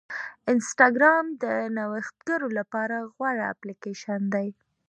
انسټاګرام 0.51 1.25
د 1.43 1.45
نوښتګرو 1.75 2.47
لپاره 2.57 2.97
غوره 3.13 3.45
اپلیکیشن 3.53 4.21
دی. 4.33 4.47